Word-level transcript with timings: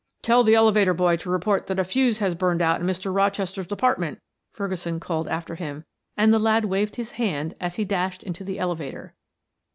"Tell 0.23 0.43
the 0.43 0.55
elevator 0.55 0.95
boy 0.95 1.17
to 1.17 1.29
report 1.29 1.67
that 1.67 1.77
a 1.77 1.83
fuse 1.83 2.17
has 2.17 2.33
burned 2.33 2.59
out 2.59 2.81
in 2.81 2.87
Mr. 2.87 3.13
Rochester's 3.13 3.71
apartment," 3.71 4.19
Ferguson 4.51 4.99
called 4.99 5.27
after 5.27 5.53
him, 5.53 5.85
and 6.17 6.33
the 6.33 6.39
lad 6.39 6.65
waved 6.65 6.95
his 6.95 7.11
hand 7.11 7.53
as 7.61 7.75
he 7.75 7.85
dashed 7.85 8.23
into 8.23 8.43
the 8.43 8.57
elevator. 8.57 9.13